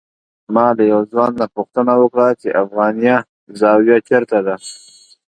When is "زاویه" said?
3.59-3.97